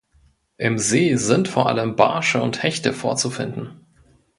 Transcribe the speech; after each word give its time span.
Im 0.57 0.79
See 0.79 1.15
sind 1.15 1.47
vor 1.47 1.67
allem 1.69 1.95
Barsche 1.95 2.41
und 2.41 2.63
Hechte 2.63 2.91
vorzufinden. 2.91 3.85